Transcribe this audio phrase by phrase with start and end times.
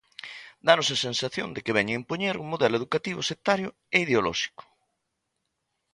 [0.67, 4.63] Dános a sensación de que veñen impoñer un modelo educativo sectario e ideolóxico.